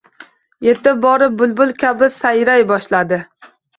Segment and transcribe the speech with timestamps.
[0.67, 3.21] Yetib borib, bulbul kabi sayray boshladi.